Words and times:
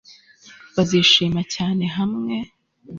bazishima 0.75 1.41
cyane 1.55 1.83
hamwe 1.95 2.35